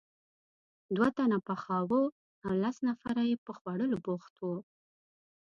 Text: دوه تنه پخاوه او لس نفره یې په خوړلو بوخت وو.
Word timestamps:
دوه 0.95 1.09
تنه 1.17 1.37
پخاوه 1.47 2.01
او 2.45 2.51
لس 2.63 2.77
نفره 2.87 3.21
یې 3.29 3.35
په 3.45 3.51
خوړلو 3.57 3.97
بوخت 4.05 4.33
وو. 4.39 4.57